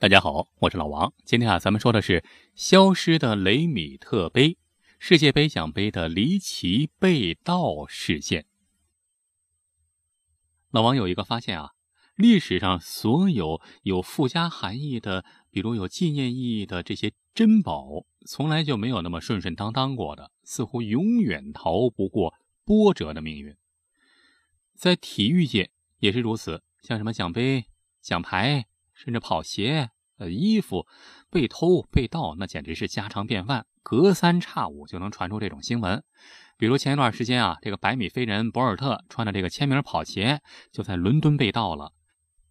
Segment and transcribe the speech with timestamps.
[0.00, 1.12] 大家好，我是老王。
[1.26, 4.56] 今天啊，咱们说的是消失的雷米特杯——
[4.98, 8.46] 世界杯奖杯的离奇被盗事件。
[10.70, 11.72] 老王有一个发现啊，
[12.14, 22.32] 历史上所有有附加含义的，比如有纪念意义的这些珍宝，从来就没有那么顺顺当当过的，似乎永远逃不过
[22.64, 23.54] 波折的命运。
[24.74, 27.66] 在体育界也是如此，像什么奖杯、
[28.00, 28.64] 奖牌。
[29.02, 30.86] 甚至跑鞋、呃衣服
[31.30, 36.04] 被偷被盗，那简直是家常便饭，隔三差五就能传出这种新闻。
[36.58, 41.94] 比如前一段时间啊，这个百米飞人博尔特穿的这个签名跑鞋就在伦敦被盗了。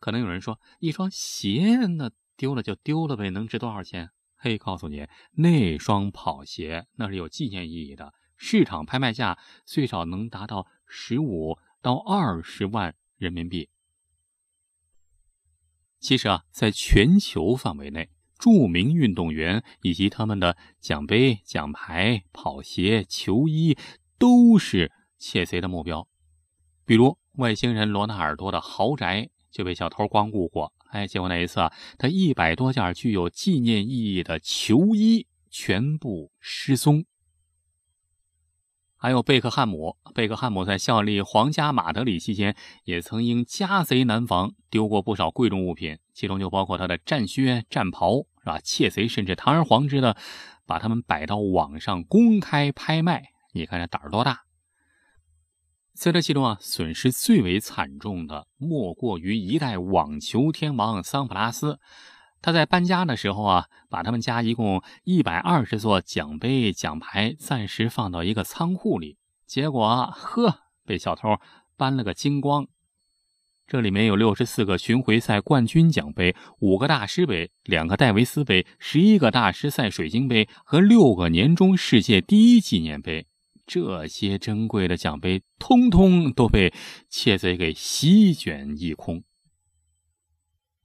[0.00, 4.10] 可能有人说，一双鞋那丢了就丢了呗，能值多少钱？
[4.36, 5.06] 嘿，告诉你，
[5.36, 13.70] 那双跑鞋那是有纪念意义的，市场拍卖价最少能达到十五到二十万人民币。
[16.02, 23.78] 其实啊，在全球范围内，著名运动员以及他们的奖杯、奖牌、跑鞋、球衣
[24.18, 26.08] 都是窃贼的目标。
[26.84, 30.72] 比如，外星人罗纳尔多的豪宅就被小偷光顾过。
[30.90, 37.04] 哎，结果那一次啊，他一百多件具有纪念意义的球衣全部失踪。
[39.02, 48.60] 还有贝克汉姆，贝克汉姆在效力皇家马德里期间，也曾因家贼难防丢过不少贵重物品，其中就包括他的战靴、战袍，是吧？
[48.60, 50.16] 窃贼甚至堂而皇之的
[50.66, 54.42] 把他们摆到网上公开拍卖，你看这胆儿多大！
[55.94, 61.80] 在这其中啊，损失最为惨重的莫过于一代网球天王桑普拉斯。
[62.42, 71.38] 他在搬家的时候啊，把他们家一共一百二十座奖杯奖牌暂时放到一个仓库里，结果呵，被小偷
[71.76, 72.66] 搬了个精光。
[73.64, 83.28] 这里面有六十四个巡回赛冠军奖杯，五个大师杯，两个戴维斯杯，十一个大师赛水晶杯和六个年终世界第一纪念杯。
[83.64, 86.74] 这些珍贵的奖杯，通通都被
[87.08, 89.22] 窃贼给席卷一空。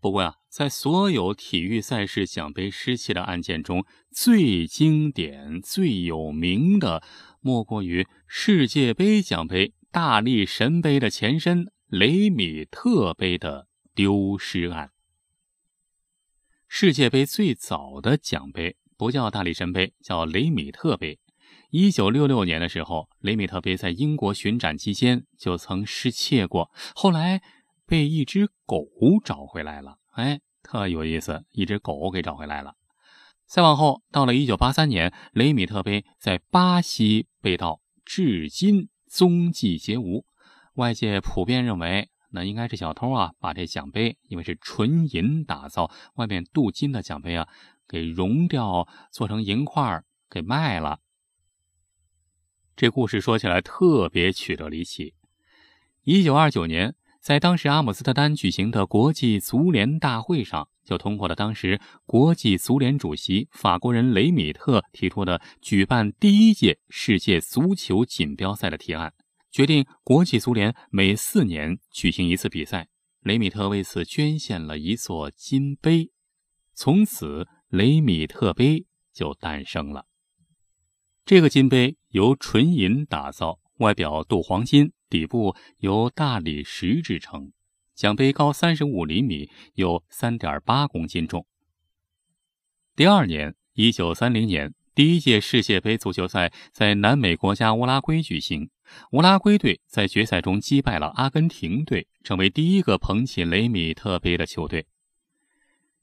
[0.00, 7.02] 不过呀，在所有体育赛事奖杯失窃的案件中，最经典、最有名的，
[7.40, 14.92] 莫过于世界杯奖杯——大力神杯的前身雷米特杯的丢失案。
[16.68, 21.18] 世界杯最早的奖杯不叫大力神杯，叫雷米特杯。
[21.70, 27.42] 一九六六年的时候，雷米特杯在英国巡展期间就曾失窃过，后来。
[27.88, 28.86] 被一只狗
[29.24, 32.74] 找回来了，哎，特有意思，一只狗给找回来了。
[33.46, 40.26] 再往后，到了一九八三年，雷米特杯在巴西被盗，至今踪迹皆无。
[40.74, 47.48] 外界普遍认为，那应该是小偷啊，把这奖杯，因为是纯银打造，外面镀金的奖杯啊，
[47.88, 51.00] 给熔掉，做成银块给卖了。
[52.76, 55.14] 这故事说起来特别曲折离奇。
[56.02, 56.94] 一九二九年。
[57.28, 69.12] 在当时阿姆斯特丹举行的国际足联大会上，就通过了当时国际足联主席法国人雷米特提出的举办第一届世界足球锦标赛的提案，
[69.50, 72.88] 决定国际足联每四年举行一次比赛。
[73.20, 76.10] 雷米特为此捐献了一座金杯，
[76.72, 80.06] 从此雷米特杯就诞生了。
[81.26, 84.92] 这个金杯由纯银打造，外表镀黄金。
[85.08, 87.52] 底部由大理石制成，
[87.94, 91.46] 奖杯高三十五厘米，有三点八公斤重。
[92.94, 98.70] 第二年，一九三零年，第一届世界杯足球赛在南美国家乌拉圭举行，
[99.12, 104.86] 乌拉圭队在决赛中击败了阿根廷队，成为第一个捧起雷米特杯的球队。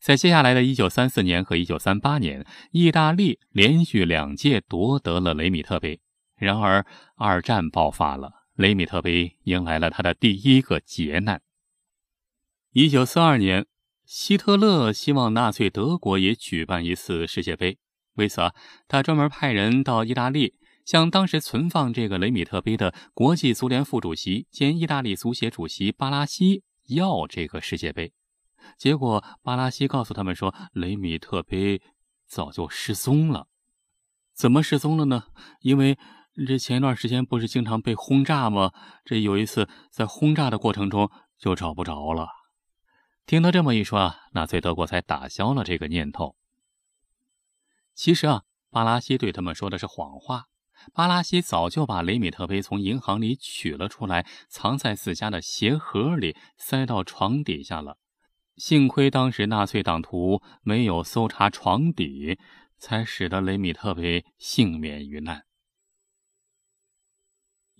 [0.00, 6.00] 在接下来的一九三四年和一九三八年，意大利连续两届夺得了雷米特杯。
[6.36, 6.86] 然而，
[7.16, 8.39] 二战爆发了。
[8.60, 11.40] 雷米特杯迎来了他的第一个劫难。
[12.72, 13.66] 一九四二年，
[14.04, 17.78] 希特勒希望纳粹德国也举办一次世界杯，
[18.16, 18.54] 为此啊，
[18.86, 28.12] 他专门派人到意大利，向当时存放这个雷米特杯的国际足联副主席兼意大利足协主席巴拉西要这个世界杯。
[28.76, 31.80] 结果，巴拉西告诉他们说，雷米特杯
[32.26, 33.48] 早就失踪了。
[34.34, 35.28] 怎么失踪了呢？
[35.62, 35.96] 因为。
[36.46, 38.72] 这前一段时间不是经常被轰炸吗？
[39.04, 42.28] 这有一次在轰炸的过程中就找不着了。
[43.26, 46.36] 听他这么一说啊，纳粹德国才打消了这个念头。
[47.94, 50.46] 其实啊，巴拉西对他们说的是谎话。
[50.94, 57.98] 巴拉西早就把雷米特杯从银行里取了出来，藏在自家的鞋盒里，塞到床底下了。
[58.56, 62.38] 幸亏当时纳粹党徒没有搜查床底，
[62.78, 65.44] 才使得雷米特杯幸免于难。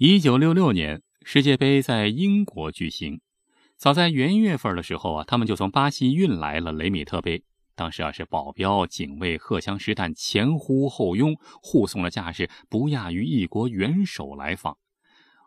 [0.03, 3.21] 一九六六年世界杯在英国举行，
[3.77, 7.45] 早在元月份的时候啊，他们就从巴西运来了雷米特杯。
[7.75, 14.79] 当时啊，是保镖、警卫荷枪实弹，前呼后拥，护送的架势不亚于一国元首来访。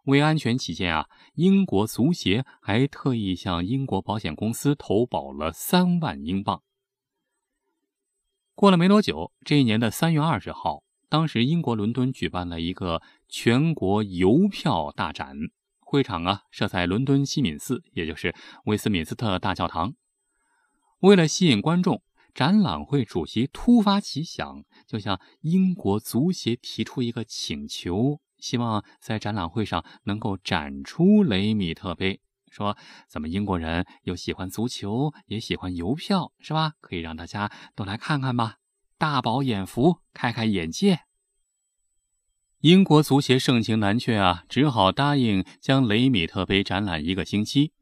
[0.04, 6.62] 为安全起见啊，英国足协还特意向英国保险公司投保了三万英镑。
[8.54, 13.02] 过了没多久，这一年的三月二十号，当时英国伦敦举办了一个
[13.34, 15.36] 全国邮票大展，
[15.80, 18.36] 会场啊设在伦敦西敏寺，也就是
[18.66, 19.96] 威斯敏斯特大教堂。
[21.00, 22.04] 为了吸引观众，
[22.36, 28.22] 展览会主席突发奇想，就向英国足协提出一个请求。
[28.38, 32.22] 希望在展览会上能够展出雷米特杯，
[32.52, 32.78] 说
[33.08, 36.74] 咱们英国人又喜欢足球，也喜欢邮票，是吧？
[36.80, 38.58] 可以让大家都来看看吧，
[39.00, 41.00] 大饱眼福，开开眼界。
[42.64, 47.74] 英国足协盛情难却啊，只好答应将雷米特杯展览一个星期。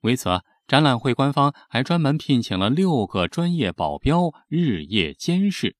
[0.00, 5.76] 为此，展览会官方还专门聘请了六个专业保镖日夜监视。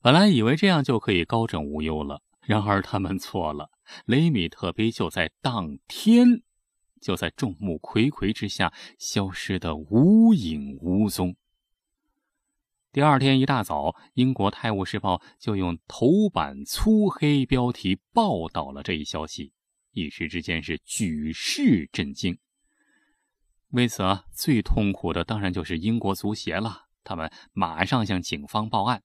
[0.00, 2.22] 本来以为这样就可以高枕无忧了。
[2.40, 3.68] 然而他们错了，
[4.06, 6.40] 雷米特杯就在当天，
[7.02, 11.36] 就在众目睽睽之下消失得无影无踪。
[12.90, 19.52] 第二天一大早，英国《泰晤士报》就用头版粗黑标题报道了这一消息，
[19.92, 22.38] 一时之间是举世震惊。
[23.72, 29.02] 为此啊，最痛苦的当然就是英国足协了，他们马上向警方报案。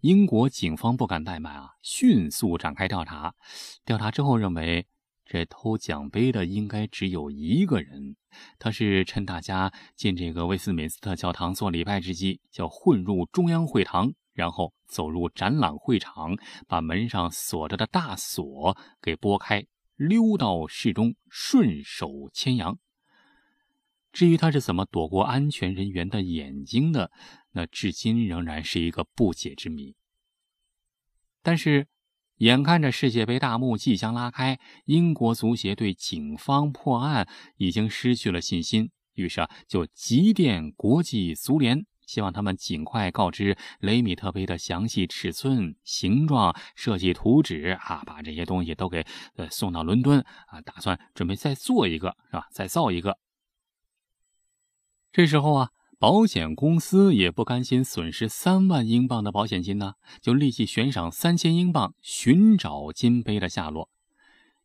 [0.00, 3.34] 英国警方不敢怠慢啊，迅速展开调查。
[3.86, 4.86] 调查之后认为，
[5.24, 8.16] 这偷奖杯的应该只有一个人，
[8.58, 16.36] 他是趁大家进这个威斯敏斯特教堂做礼拜之机，就混入中央会堂，然后走入展览会场，
[16.68, 19.66] 把门上锁着的大锁给拨开，
[19.96, 22.78] 溜到室中，顺手牵羊。
[24.12, 27.10] 至于他是怎么躲过安全人员的眼睛的，
[27.52, 29.96] 那至今仍然是一个不解之谜。
[31.42, 31.88] 但是，
[32.38, 52.48] 眼看着世界杯大幕即将拉开，英国足协对警方破案已经失去了信心，于是啊，就急电国际足联，希望他们尽快告知雷米特杯的详细尺寸、形状、设计图纸啊，把这些东西都给呃送到伦敦啊，打算准备再做一个，是吧？
[52.50, 53.16] 再造一个。
[55.12, 63.88] 这时候啊，保险公司也不甘心损失三万英镑的保险金呢，就立即悬赏三千英镑寻找金杯的下落。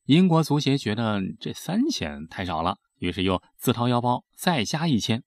[0.05, 5.23] 英国足协觉得这三千太少了，于是又自掏腰包再加一千。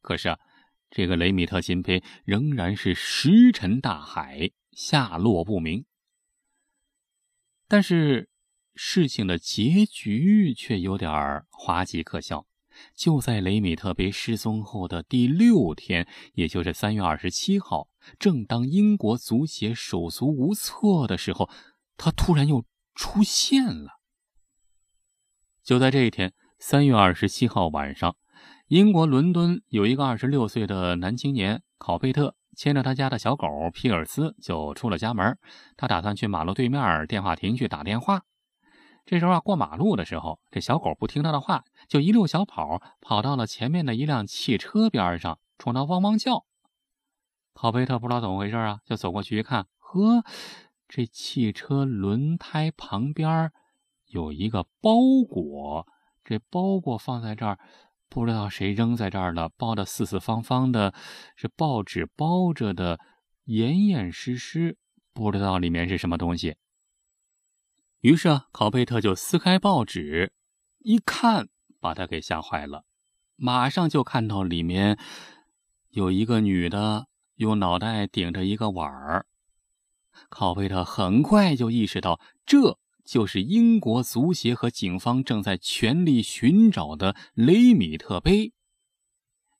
[0.00, 0.38] 可是啊，
[0.90, 5.84] 这个雷米特金杯仍然是石沉大海，下落不明。
[7.66, 8.28] 但是
[8.74, 11.10] 事情的结局却有点
[11.50, 12.46] 滑稽可笑。
[12.94, 17.88] 就在雷米特杯失踪后的第六天，也就是三月二十七号，
[18.18, 21.48] 正当英国足协手足无措的时候，
[21.96, 22.64] 他突然又
[22.94, 24.00] 出现了。
[25.62, 28.16] 就在这一天，三月二十七号晚上，
[28.68, 35.38] 英国伦敦有一个二十六岁的男青年考贝特，牵着他家的小狗皮尔斯就出了家门，
[35.76, 38.24] 他打算去马路对面电话亭去打电话。
[39.04, 46.44] 这时候啊，过马路的时候，这小狗不听他的话，就一溜小跑跑到了前面的一辆汽车边上，冲他汪汪叫。
[47.52, 50.24] 考贝特不知道怎么回事啊，就走过去一看，呵，
[50.88, 53.50] 这汽车轮胎旁边
[54.06, 54.94] 有一个包
[55.28, 55.86] 裹，
[56.24, 57.58] 这包裹放在这儿，
[58.08, 60.94] 不知道谁扔在这儿了，包的四四方方的，
[61.36, 63.00] 是报纸包着的，
[63.44, 64.78] 严严实实，
[65.12, 66.56] 不知道里面是什么东西。
[68.02, 70.32] 于是啊，考贝特就撕开报纸，
[70.80, 72.84] 一看，把他给吓坏了。
[73.36, 74.98] 马上就看到里面
[75.90, 77.06] 有一个女的
[77.36, 79.26] 用脑袋顶着一个碗儿。
[80.28, 88.52] 考贝特很快就意识到，这就是英国足协和警方正在全力寻找的雷米特杯。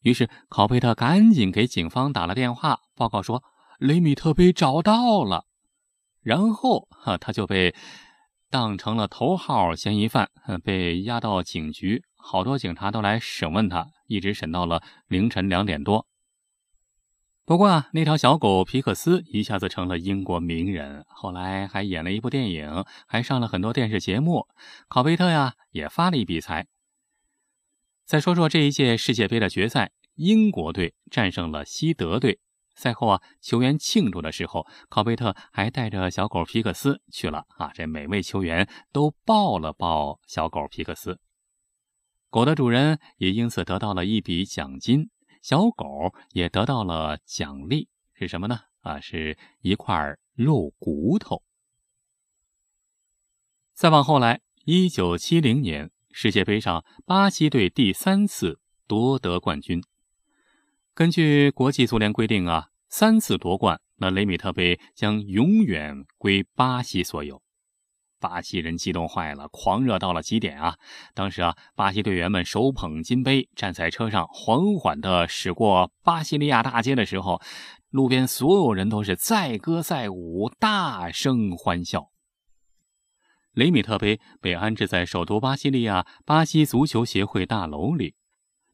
[0.01, 3.45] 于是，考贝特赶紧给警方打了电话，报告说
[3.79, 5.47] 雷米特杯找到了。
[6.23, 7.73] 然后，哈，他就被。
[8.53, 10.31] 当成了头号嫌疑犯，
[10.63, 16.07] 被押到警局，好多警察都来审问他，一直审到了凌晨两点多。
[17.47, 24.47] 不过啊，那条小狗皮克斯一下子成了英国名人，后来还演了一部电影，还上了很多电视节目。
[24.87, 26.67] 考贝特呀，也发了一笔财。
[28.05, 32.39] 再说说这一届世界杯的决赛，英国队战胜了西德队。
[32.83, 37.71] 赛后啊，球员庆祝的时候，考贝特还带着小狗皮克斯去了啊。
[37.73, 41.21] 这每位球员都抱了抱小狗皮克斯，
[42.29, 45.11] 狗的主人也因此得到了一笔奖金，
[45.41, 48.59] 小狗也得到了奖励，是什么呢？
[48.81, 51.45] 啊，是一块肉骨头。
[53.73, 58.59] 再往后来，一九七零年世界杯上，巴西队第三次
[58.89, 59.81] 夺得冠军。
[60.95, 67.41] 根据国际足联规定啊，三次夺冠，那雷米特杯将永远归巴西所有。
[68.21, 70.77] 巴西人激动坏了，狂热到了极点啊！
[71.15, 77.41] 当时啊，巴西队员们手捧金杯，站在车上缓缓地驶过巴西利亚大街的时候，
[77.89, 82.11] 路边所有人都是载歌载舞，大声欢笑。
[83.55, 88.17] 雷米特杯被安置在首都巴西利亚巴西足球协会大楼里。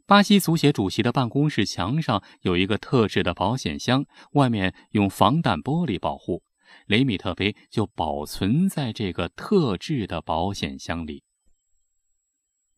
[0.09, 6.43] 巴西足协主席的办公室墙上有一个特制的保险箱，外面用防弹玻璃保护。
[6.87, 11.25] 雷米特杯就保存在这个特制的保险箱里。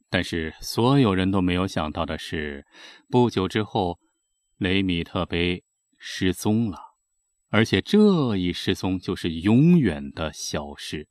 [0.08, 2.66] 但是所有人都没有想到的是，
[3.08, 4.00] 不久之后，
[4.56, 5.62] 雷米特杯
[5.96, 6.80] 失踪了，
[7.50, 11.06] 而且这一失踪就是永远的消失。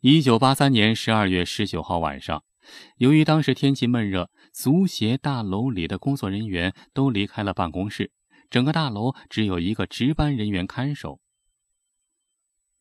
[0.00, 2.42] 一九八三年十二月十九号晚上。
[2.98, 8.12] 由于当时天气闷热，足协大楼里的工作人员都离开了办公室，
[8.48, 11.20] 整个大楼只有一个值班人员看守。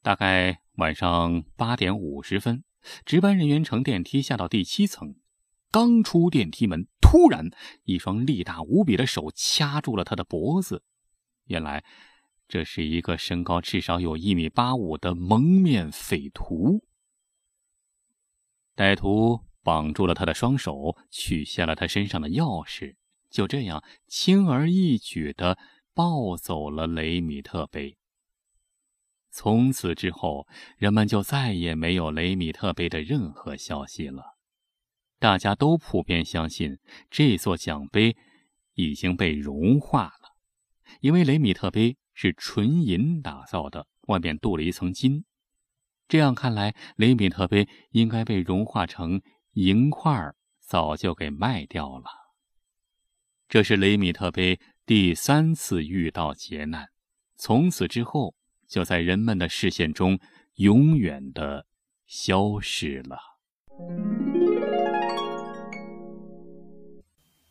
[0.01, 2.63] 大概晚上八点五十分，
[3.05, 5.15] 值班人员乘电梯下到第七层，
[5.71, 7.49] 刚出电梯门，突然
[7.83, 10.83] 一双力大无比的手掐住了他的脖子。
[11.45, 11.83] 原来，
[12.47, 16.85] 这是一个身高至少有一米八五的蒙面匪徒。
[18.75, 19.52] 歹徒。
[19.63, 22.95] 绑住了他的双手，取下了他身上的钥匙，
[23.29, 25.57] 就这样轻而易举的
[25.93, 27.97] 抱走了雷米特杯。
[29.31, 34.37] 从此之后，人们就再也没有雷米特杯的任何消息了。
[35.17, 36.77] 大家都普遍相信
[37.09, 38.15] 这座奖杯
[38.73, 40.35] 已经被融化了，
[40.99, 45.23] 因为雷米特杯是纯银打造的，外面镀了一层金。
[46.07, 49.21] 这样看来，雷米特杯应该被融化成。
[49.53, 52.05] 银块早就给卖掉了。
[53.47, 56.89] 这是雷米特杯第三次遇到劫难，
[57.35, 58.35] 从此之后
[58.67, 60.19] 就在人们的视线中
[60.55, 61.67] 永远的
[62.07, 63.17] 消失了。